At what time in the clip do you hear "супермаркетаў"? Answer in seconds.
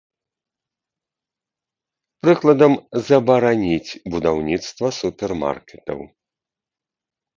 5.01-5.99